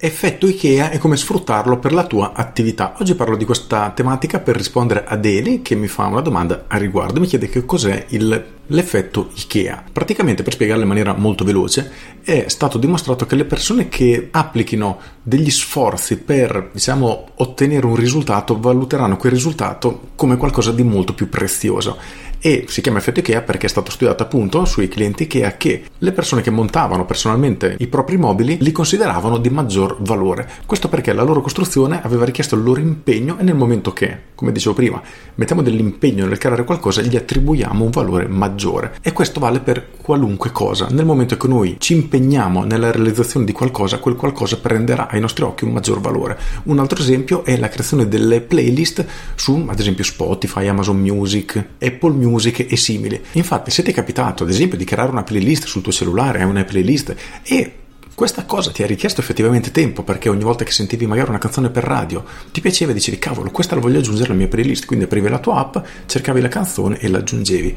Effetto 0.00 0.46
IKEA 0.46 0.90
e 0.90 0.98
come 0.98 1.16
sfruttarlo 1.16 1.80
per 1.80 1.92
la 1.92 2.06
tua 2.06 2.32
attività. 2.32 2.94
Oggi 3.00 3.16
parlo 3.16 3.36
di 3.36 3.44
questa 3.44 3.90
tematica 3.90 4.38
per 4.38 4.54
rispondere 4.54 5.04
ad 5.04 5.24
Eli 5.24 5.60
che 5.60 5.74
mi 5.74 5.88
fa 5.88 6.06
una 6.06 6.20
domanda 6.20 6.66
a 6.68 6.76
riguardo. 6.76 7.18
Mi 7.18 7.26
chiede 7.26 7.48
che 7.48 7.64
cos'è 7.64 8.04
il, 8.10 8.44
l'effetto 8.64 9.30
IKEA. 9.34 9.86
Praticamente, 9.92 10.44
per 10.44 10.52
spiegarlo 10.52 10.82
in 10.82 10.88
maniera 10.88 11.14
molto 11.14 11.42
veloce, 11.42 11.90
è 12.22 12.44
stato 12.46 12.78
dimostrato 12.78 13.26
che 13.26 13.34
le 13.34 13.44
persone 13.44 13.88
che 13.88 14.28
applichino 14.30 15.00
degli 15.20 15.50
sforzi 15.50 16.18
per, 16.18 16.70
diciamo, 16.72 17.30
ottenere 17.34 17.84
un 17.84 17.96
risultato 17.96 18.56
valuteranno 18.56 19.16
quel 19.16 19.32
risultato 19.32 20.10
come 20.14 20.36
qualcosa 20.36 20.70
di 20.70 20.84
molto 20.84 21.12
più 21.12 21.28
prezioso 21.28 21.98
e 22.40 22.64
si 22.68 22.80
chiama 22.80 22.98
effetto 22.98 23.20
IKEA 23.20 23.42
perché 23.42 23.66
è 23.66 23.68
stato 23.68 23.90
studiato 23.90 24.22
appunto 24.22 24.64
sui 24.64 24.88
clienti 24.88 25.24
IKEA 25.24 25.56
che 25.56 25.84
le 25.98 26.12
persone 26.12 26.42
che 26.42 26.50
montavano 26.50 27.04
personalmente 27.04 27.76
i 27.78 27.86
propri 27.88 28.16
mobili 28.16 28.58
li 28.60 28.72
consideravano 28.72 29.38
di 29.38 29.50
maggior 29.50 29.96
valore. 30.00 30.48
Questo 30.66 30.88
perché 30.88 31.12
la 31.12 31.22
loro 31.22 31.40
costruzione 31.40 32.00
aveva 32.02 32.24
richiesto 32.24 32.54
il 32.54 32.62
loro 32.62 32.80
impegno 32.80 33.38
e 33.38 33.42
nel 33.42 33.56
momento 33.56 33.92
che, 33.92 34.18
come 34.34 34.52
dicevo 34.52 34.74
prima, 34.74 35.02
mettiamo 35.34 35.62
dell'impegno 35.62 36.26
nel 36.26 36.38
creare 36.38 36.64
qualcosa, 36.64 37.02
gli 37.02 37.16
attribuiamo 37.16 37.84
un 37.84 37.90
valore 37.90 38.28
maggiore. 38.28 38.96
E 39.02 39.12
questo 39.12 39.40
vale 39.40 39.60
per 39.60 39.88
qualunque 40.00 40.52
cosa. 40.52 40.86
Nel 40.90 41.04
momento 41.04 41.36
che 41.36 41.48
noi 41.48 41.76
ci 41.78 41.94
impegniamo 41.94 42.64
nella 42.64 42.92
realizzazione 42.92 43.44
di 43.44 43.52
qualcosa, 43.52 43.98
quel 43.98 44.14
qualcosa 44.14 44.58
prenderà 44.58 45.08
ai 45.08 45.20
nostri 45.20 45.44
occhi 45.44 45.64
un 45.64 45.72
maggior 45.72 46.00
valore. 46.00 46.38
Un 46.64 46.78
altro 46.78 47.00
esempio 47.00 47.44
è 47.44 47.56
la 47.56 47.68
creazione 47.68 48.08
delle 48.08 48.40
playlist 48.40 49.04
su, 49.34 49.66
ad 49.68 49.78
esempio, 49.78 50.04
Spotify, 50.04 50.68
Amazon 50.68 50.98
Music, 50.98 51.56
Apple 51.80 52.10
Music 52.10 52.26
musiche 52.28 52.66
e 52.66 52.76
simili. 52.76 53.20
Infatti, 53.32 53.70
se 53.70 53.82
ti 53.82 53.90
è 53.90 53.94
capitato, 53.94 54.44
ad 54.44 54.50
esempio, 54.50 54.78
di 54.78 54.84
creare 54.84 55.10
una 55.10 55.22
playlist 55.22 55.66
sul 55.66 55.82
tuo 55.82 55.92
cellulare, 55.92 56.44
una 56.44 56.64
playlist 56.64 57.14
e 57.42 57.72
questa 58.18 58.44
cosa 58.46 58.72
ti 58.72 58.82
ha 58.82 58.86
richiesto 58.86 59.20
effettivamente 59.20 59.70
tempo 59.70 60.02
perché 60.02 60.28
ogni 60.28 60.42
volta 60.42 60.64
che 60.64 60.72
sentivi 60.72 61.06
magari 61.06 61.28
una 61.28 61.38
canzone 61.38 61.70
per 61.70 61.84
radio 61.84 62.24
ti 62.50 62.60
piaceva 62.60 62.90
e 62.90 62.94
dicevi 62.94 63.16
cavolo 63.16 63.48
questa 63.52 63.76
la 63.76 63.80
voglio 63.80 64.00
aggiungere 64.00 64.30
alla 64.30 64.38
mia 64.38 64.48
playlist 64.48 64.86
quindi 64.86 65.04
aprivi 65.04 65.28
la 65.28 65.38
tua 65.38 65.58
app 65.58 65.76
cercavi 66.04 66.40
la 66.40 66.48
canzone 66.48 66.98
e 66.98 67.06
l'aggiungevi 67.06 67.76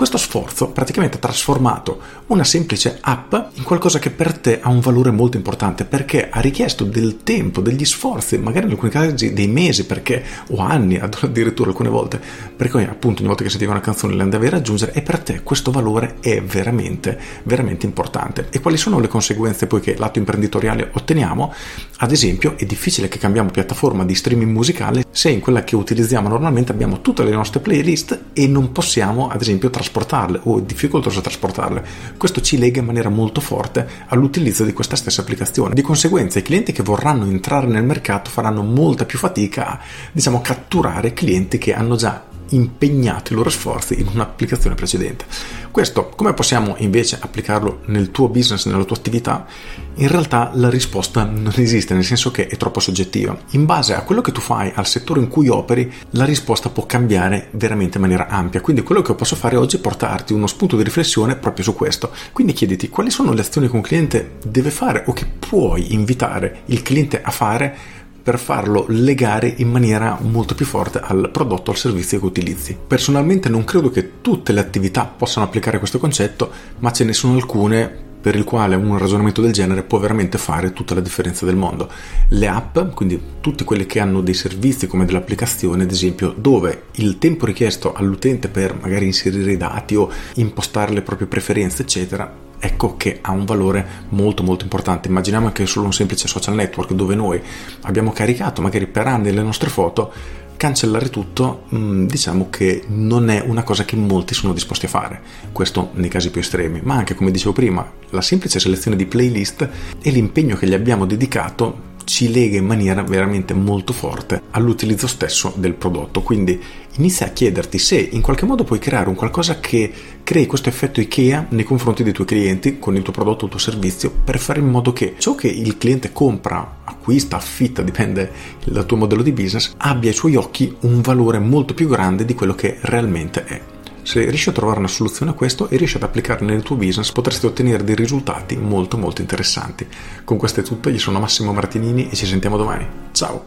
questo 0.00 0.16
sforzo 0.16 0.68
praticamente 0.68 1.18
ha 1.18 1.20
trasformato 1.20 2.00
una 2.28 2.42
semplice 2.42 2.96
app 3.02 3.34
in 3.56 3.64
qualcosa 3.64 3.98
che 3.98 4.08
per 4.08 4.32
te 4.38 4.58
ha 4.62 4.70
un 4.70 4.80
valore 4.80 5.10
molto 5.10 5.36
importante 5.36 5.84
perché 5.84 6.30
ha 6.30 6.40
richiesto 6.40 6.84
del 6.84 7.18
tempo, 7.22 7.60
degli 7.60 7.84
sforzi, 7.84 8.38
magari 8.38 8.64
in 8.64 8.72
alcuni 8.72 8.90
casi 8.90 9.34
dei 9.34 9.46
mesi 9.46 9.84
perché, 9.84 10.24
o 10.52 10.60
anni 10.60 10.96
addirittura 10.96 11.68
alcune 11.68 11.90
volte, 11.90 12.18
perché 12.56 12.78
appunto 12.88 13.18
ogni 13.18 13.28
volta 13.28 13.42
che 13.42 13.50
sentivi 13.50 13.70
una 13.70 13.82
canzone 13.82 14.14
le 14.14 14.22
andavi 14.22 14.46
a 14.46 14.50
raggiungere 14.50 14.94
e 14.94 15.02
per 15.02 15.18
te 15.18 15.42
questo 15.42 15.70
valore 15.70 16.16
è 16.20 16.40
veramente, 16.40 17.18
veramente 17.42 17.84
importante. 17.84 18.46
E 18.48 18.60
quali 18.60 18.78
sono 18.78 19.00
le 19.00 19.08
conseguenze 19.08 19.66
poi 19.66 19.80
che 19.80 19.96
lato 19.98 20.18
imprenditoriale 20.18 20.88
otteniamo? 20.94 21.52
Ad 21.98 22.10
esempio 22.10 22.56
è 22.56 22.64
difficile 22.64 23.08
che 23.08 23.18
cambiamo 23.18 23.50
piattaforma 23.50 24.06
di 24.06 24.14
streaming 24.14 24.50
musicale 24.50 25.04
se 25.10 25.28
in 25.28 25.40
quella 25.40 25.62
che 25.62 25.76
utilizziamo 25.76 26.26
normalmente 26.26 26.72
abbiamo 26.72 27.02
tutte 27.02 27.22
le 27.22 27.32
nostre 27.32 27.60
playlist 27.60 28.18
e 28.32 28.46
non 28.46 28.72
possiamo 28.72 29.28
ad 29.28 29.42
esempio 29.42 29.68
trasportare 29.68 29.88
trasportarle 29.90 30.40
o 30.44 30.60
difficoltoso 30.60 31.20
trasportarle. 31.20 31.84
Questo 32.16 32.40
ci 32.40 32.56
lega 32.56 32.78
in 32.78 32.86
maniera 32.86 33.08
molto 33.08 33.40
forte 33.40 33.86
all'utilizzo 34.06 34.64
di 34.64 34.72
questa 34.72 34.96
stessa 34.96 35.20
applicazione. 35.20 35.74
Di 35.74 35.82
conseguenza 35.82 36.38
i 36.38 36.42
clienti 36.42 36.72
che 36.72 36.82
vorranno 36.82 37.24
entrare 37.24 37.66
nel 37.66 37.84
mercato 37.84 38.30
faranno 38.30 38.62
molta 38.62 39.04
più 39.04 39.18
fatica 39.18 39.68
a 39.72 39.80
diciamo, 40.12 40.40
catturare 40.40 41.12
clienti 41.12 41.58
che 41.58 41.74
hanno 41.74 41.96
già 41.96 42.28
impegnato 42.50 43.32
i 43.32 43.36
loro 43.36 43.50
sforzi 43.50 44.00
in 44.00 44.08
un'applicazione 44.12 44.74
precedente. 44.74 45.24
Questo 45.70 46.08
come 46.08 46.34
possiamo 46.34 46.74
invece 46.78 47.18
applicarlo 47.20 47.80
nel 47.86 48.10
tuo 48.10 48.28
business, 48.28 48.66
nella 48.66 48.84
tua 48.84 48.96
attività? 48.96 49.46
In 49.94 50.08
realtà 50.08 50.50
la 50.54 50.70
risposta 50.70 51.24
non 51.24 51.52
esiste, 51.56 51.94
nel 51.94 52.04
senso 52.04 52.30
che 52.30 52.46
è 52.46 52.56
troppo 52.56 52.80
soggettiva. 52.80 53.38
In 53.50 53.66
base 53.66 53.94
a 53.94 54.02
quello 54.02 54.20
che 54.20 54.32
tu 54.32 54.40
fai, 54.40 54.72
al 54.74 54.86
settore 54.86 55.20
in 55.20 55.28
cui 55.28 55.48
operi, 55.48 55.92
la 56.10 56.24
risposta 56.24 56.70
può 56.70 56.86
cambiare 56.86 57.48
veramente 57.52 57.98
in 57.98 58.02
maniera 58.02 58.28
ampia. 58.28 58.60
Quindi 58.60 58.82
quello 58.82 59.02
che 59.02 59.14
posso 59.14 59.36
fare 59.36 59.56
oggi 59.56 59.76
è 59.76 59.80
portarti 59.80 60.32
uno 60.32 60.46
spunto 60.46 60.76
di 60.76 60.82
riflessione 60.82 61.36
proprio 61.36 61.64
su 61.64 61.74
questo. 61.74 62.10
Quindi 62.32 62.52
chiediti 62.52 62.88
quali 62.88 63.10
sono 63.10 63.32
le 63.32 63.42
azioni 63.42 63.68
che 63.68 63.76
un 63.76 63.82
cliente 63.82 64.38
deve 64.44 64.70
fare 64.70 65.04
o 65.06 65.12
che 65.12 65.26
puoi 65.26 65.92
invitare 65.94 66.62
il 66.66 66.82
cliente 66.82 67.20
a 67.22 67.30
fare 67.30 67.98
per 68.22 68.38
farlo 68.38 68.84
legare 68.88 69.52
in 69.58 69.70
maniera 69.70 70.18
molto 70.20 70.54
più 70.54 70.66
forte 70.66 71.00
al 71.02 71.30
prodotto 71.32 71.70
al 71.70 71.76
servizio 71.76 72.18
che 72.18 72.26
utilizzi. 72.26 72.76
Personalmente 72.86 73.48
non 73.48 73.64
credo 73.64 73.90
che 73.90 74.20
tutte 74.20 74.52
le 74.52 74.60
attività 74.60 75.04
possano 75.04 75.46
applicare 75.46 75.78
questo 75.78 75.98
concetto, 75.98 76.50
ma 76.78 76.92
ce 76.92 77.04
ne 77.04 77.12
sono 77.12 77.34
alcune 77.34 78.08
per 78.20 78.34
il 78.34 78.44
quale 78.44 78.76
un 78.76 78.98
ragionamento 78.98 79.40
del 79.40 79.52
genere 79.52 79.82
può 79.82 79.98
veramente 79.98 80.36
fare 80.36 80.72
tutta 80.72 80.94
la 80.94 81.00
differenza 81.00 81.46
del 81.46 81.56
mondo. 81.56 81.88
Le 82.28 82.46
app, 82.46 82.78
quindi 82.94 83.20
tutte 83.40 83.64
quelle 83.64 83.86
che 83.86 83.98
hanno 83.98 84.20
dei 84.20 84.34
servizi 84.34 84.86
come 84.86 85.06
dell'applicazione, 85.06 85.84
ad 85.84 85.90
esempio, 85.90 86.34
dove 86.36 86.84
il 86.96 87.18
tempo 87.18 87.46
richiesto 87.46 87.94
all'utente 87.94 88.48
per 88.48 88.76
magari 88.78 89.06
inserire 89.06 89.52
i 89.52 89.56
dati 89.56 89.96
o 89.96 90.10
impostare 90.34 90.92
le 90.92 91.02
proprie 91.02 91.28
preferenze, 91.28 91.82
eccetera, 91.82 92.48
ecco 92.60 92.96
che 92.96 93.18
ha 93.22 93.32
un 93.32 93.44
valore 93.44 93.86
molto 94.10 94.42
molto 94.42 94.64
importante. 94.64 95.08
Immaginiamo 95.08 95.46
anche 95.46 95.66
solo 95.66 95.86
un 95.86 95.92
semplice 95.92 96.28
social 96.28 96.54
network 96.54 96.92
dove 96.92 97.14
noi 97.14 97.40
abbiamo 97.82 98.12
caricato 98.12 98.62
magari 98.62 98.86
per 98.86 99.06
anni 99.06 99.32
le 99.32 99.42
nostre 99.42 99.70
foto, 99.70 100.12
cancellare 100.56 101.08
tutto 101.08 101.64
mm, 101.74 102.06
diciamo 102.06 102.50
che 102.50 102.84
non 102.88 103.30
è 103.30 103.42
una 103.44 103.62
cosa 103.62 103.86
che 103.86 103.96
molti 103.96 104.34
sono 104.34 104.52
disposti 104.52 104.84
a 104.84 104.90
fare, 104.90 105.20
questo 105.52 105.90
nei 105.94 106.10
casi 106.10 106.30
più 106.30 106.42
estremi, 106.42 106.80
ma 106.82 106.96
anche 106.96 107.14
come 107.14 107.30
dicevo 107.30 107.52
prima, 107.52 107.90
la 108.10 108.20
semplice 108.20 108.60
selezione 108.60 108.96
di 108.96 109.06
playlist 109.06 109.68
e 110.02 110.10
l'impegno 110.10 110.56
che 110.56 110.66
gli 110.66 110.74
abbiamo 110.74 111.06
dedicato 111.06 111.88
ci 112.10 112.28
lega 112.32 112.58
in 112.58 112.66
maniera 112.66 113.04
veramente 113.04 113.54
molto 113.54 113.92
forte 113.92 114.42
all'utilizzo 114.50 115.06
stesso 115.06 115.52
del 115.54 115.74
prodotto. 115.74 116.22
Quindi 116.22 116.60
inizia 116.96 117.26
a 117.26 117.30
chiederti 117.30 117.78
se 117.78 117.96
in 117.98 118.20
qualche 118.20 118.46
modo 118.46 118.64
puoi 118.64 118.80
creare 118.80 119.08
un 119.08 119.14
qualcosa 119.14 119.60
che 119.60 119.92
crei 120.24 120.46
questo 120.46 120.68
effetto 120.68 121.00
IKEA 121.00 121.46
nei 121.50 121.62
confronti 121.62 122.02
dei 122.02 122.12
tuoi 122.12 122.26
clienti 122.26 122.80
con 122.80 122.96
il 122.96 123.02
tuo 123.02 123.12
prodotto 123.12 123.42
o 123.42 123.44
il 123.44 123.52
tuo 123.52 123.60
servizio 123.60 124.12
per 124.24 124.40
fare 124.40 124.58
in 124.58 124.66
modo 124.66 124.92
che 124.92 125.14
ciò 125.18 125.36
che 125.36 125.46
il 125.46 125.78
cliente 125.78 126.10
compra, 126.10 126.78
acquista, 126.82 127.36
affitta, 127.36 127.80
dipende 127.80 128.32
dal 128.64 128.86
tuo 128.86 128.96
modello 128.96 129.22
di 129.22 129.30
business, 129.30 129.74
abbia 129.76 130.10
ai 130.10 130.16
suoi 130.16 130.34
occhi 130.34 130.74
un 130.80 131.00
valore 131.02 131.38
molto 131.38 131.74
più 131.74 131.86
grande 131.86 132.24
di 132.24 132.34
quello 132.34 132.56
che 132.56 132.78
realmente 132.80 133.44
è. 133.44 133.60
Se 134.02 134.24
riesci 134.24 134.48
a 134.48 134.52
trovare 134.52 134.78
una 134.78 134.88
soluzione 134.88 135.30
a 135.30 135.34
questo 135.34 135.68
e 135.68 135.76
riesci 135.76 135.96
ad 135.96 136.02
applicarla 136.02 136.46
nel 136.46 136.62
tuo 136.62 136.76
business, 136.76 137.12
potresti 137.12 137.46
ottenere 137.46 137.84
dei 137.84 137.94
risultati 137.94 138.56
molto 138.56 138.96
molto 138.96 139.20
interessanti. 139.20 139.86
Con 140.24 140.36
questo 140.36 140.60
è 140.60 140.62
tutto, 140.62 140.88
io 140.88 140.98
sono 140.98 141.20
Massimo 141.20 141.52
Martinini 141.52 142.08
e 142.10 142.16
ci 142.16 142.26
sentiamo 142.26 142.56
domani. 142.56 142.86
Ciao! 143.12 143.44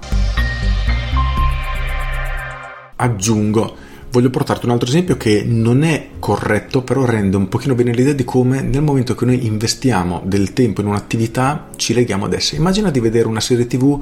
Aggiungo, 2.95 3.75
voglio 4.11 4.29
portarti 4.29 4.65
un 4.65 4.71
altro 4.71 4.87
esempio 4.87 5.17
che 5.17 5.43
non 5.43 5.83
è 5.83 6.09
corretto, 6.19 6.83
però 6.83 7.03
rende 7.03 7.35
un 7.35 7.49
pochino 7.49 7.75
bene 7.75 7.91
l'idea 7.91 8.13
di 8.13 8.23
come 8.23 8.61
nel 8.61 8.83
momento 8.83 9.15
che 9.15 9.25
noi 9.25 9.45
investiamo 9.45 10.21
del 10.23 10.53
tempo 10.53 10.81
in 10.81 10.87
un'attività 10.87 11.69
ci 11.75 11.93
leghiamo 11.93 12.25
ad 12.25 12.33
essa. 12.33 12.55
Immagina 12.55 12.91
di 12.91 12.99
vedere 12.99 13.27
una 13.27 13.41
serie 13.41 13.67
tv 13.67 14.01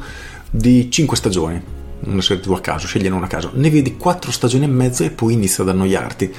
di 0.51 0.91
5 0.91 1.17
stagioni 1.17 1.79
una 2.05 2.21
serie 2.21 2.43
tv 2.43 2.53
a 2.53 2.61
caso, 2.61 2.87
scegliene 2.87 3.15
una 3.15 3.25
a 3.25 3.29
caso, 3.29 3.51
ne 3.53 3.69
vedi 3.69 3.97
quattro 3.97 4.31
stagioni 4.31 4.65
e 4.65 4.67
mezzo 4.67 5.03
e 5.03 5.11
poi 5.11 5.33
inizia 5.33 5.63
ad 5.63 5.69
annoiarti. 5.69 6.33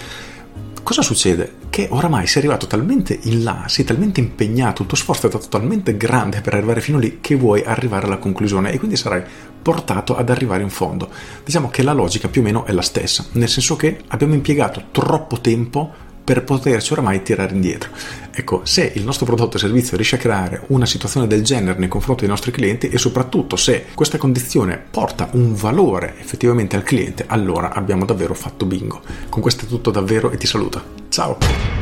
Cosa 0.83 1.03
succede? 1.03 1.55
Che 1.71 1.87
oramai 1.91 2.27
sei 2.27 2.43
arrivato 2.43 2.67
talmente 2.67 3.17
in 3.23 3.45
là, 3.45 3.65
sei 3.69 3.85
talmente 3.85 4.19
impegnato, 4.19 4.83
il 4.83 4.89
tuo 4.89 4.97
sforzo 4.97 5.27
è 5.27 5.31
stato 5.31 5.47
talmente 5.47 5.97
grande 5.97 6.41
per 6.41 6.55
arrivare 6.55 6.81
fino 6.81 6.99
lì 6.99 7.19
che 7.21 7.37
vuoi 7.37 7.63
arrivare 7.63 8.07
alla 8.07 8.19
conclusione 8.19 8.73
e 8.73 8.79
quindi 8.79 8.97
sarai 8.97 9.23
portato 9.63 10.17
ad 10.17 10.29
arrivare 10.29 10.63
in 10.63 10.71
fondo. 10.71 11.09
Diciamo 11.45 11.71
che 11.71 11.85
la 11.85 11.93
logica 11.93 12.29
più 12.29 12.41
o 12.41 12.45
meno 12.45 12.65
è 12.65 12.73
la 12.73 12.83
stessa, 12.83 13.25
nel 13.33 13.49
senso 13.49 13.77
che 13.77 14.01
abbiamo 14.09 14.35
impiegato 14.35 14.87
troppo 14.91 15.41
tempo 15.41 16.11
per 16.25 16.45
poterci 16.45 16.93
oramai 16.93 17.23
tirare 17.23 17.55
indietro. 17.55 17.91
Ecco, 18.31 18.63
se 18.65 18.93
il 18.95 19.05
nostro 19.05 19.27
prodotto 19.27 19.57
o 19.57 19.61
servizio 19.61 19.97
riesce 19.97 20.17
a 20.17 20.19
creare 20.19 20.63
una 20.69 20.87
situazione 20.87 21.27
del 21.27 21.43
genere 21.43 21.79
nei 21.79 21.89
confronti 21.89 22.23
dei 22.23 22.31
nostri 22.31 22.51
clienti 22.51 22.89
e 22.89 22.99
soprattutto 22.99 23.57
se 23.57 23.87
questa 23.95 24.19
condizione 24.19 24.83
porta 24.91 25.29
un 25.33 25.55
valore 25.55 26.15
effettivamente 26.19 26.77
al 26.77 26.83
cliente, 26.83 27.25
allora 27.27 27.73
abbiamo 27.73 28.05
davvero 28.05 28.35
fatto 28.35 28.67
bingo. 28.67 29.03
Con 29.29 29.43
questo 29.43 29.65
è 29.65 29.69
tutto 29.69 29.91
davvero 29.91 30.31
e 30.31 30.37
ti 30.37 30.47
saluta. 30.47 30.83
Ciao! 31.09 31.82